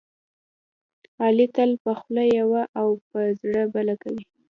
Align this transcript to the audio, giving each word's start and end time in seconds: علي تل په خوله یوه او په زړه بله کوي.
علي 1.23 1.47
تل 1.55 1.71
په 1.83 1.91
خوله 1.99 2.23
یوه 2.39 2.61
او 2.79 2.87
په 3.09 3.19
زړه 3.41 3.61
بله 3.73 3.93
کوي. 4.03 4.23